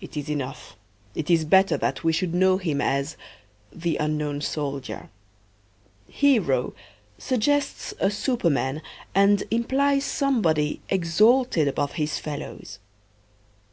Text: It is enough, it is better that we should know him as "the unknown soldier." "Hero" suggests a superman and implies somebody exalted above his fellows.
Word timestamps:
It 0.00 0.16
is 0.16 0.28
enough, 0.28 0.76
it 1.14 1.30
is 1.30 1.44
better 1.44 1.76
that 1.76 2.02
we 2.02 2.12
should 2.12 2.34
know 2.34 2.58
him 2.58 2.80
as 2.80 3.16
"the 3.72 3.96
unknown 3.96 4.40
soldier." 4.40 5.08
"Hero" 6.08 6.74
suggests 7.16 7.94
a 8.00 8.10
superman 8.10 8.82
and 9.14 9.44
implies 9.52 10.04
somebody 10.04 10.80
exalted 10.90 11.68
above 11.68 11.92
his 11.92 12.18
fellows. 12.18 12.80